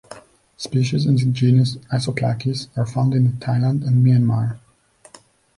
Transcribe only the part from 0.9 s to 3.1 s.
in the genus "Isopachys" are